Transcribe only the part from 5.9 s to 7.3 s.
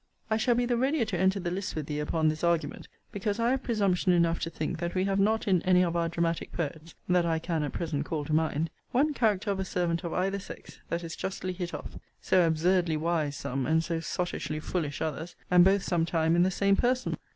our dramatic poets, that